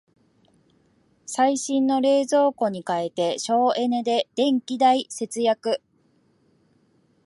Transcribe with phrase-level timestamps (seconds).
[1.27, 5.79] 最新の冷蔵庫に替えて省エネで電気代節約